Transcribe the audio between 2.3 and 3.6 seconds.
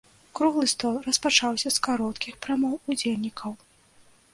прамоў удзельнікаў.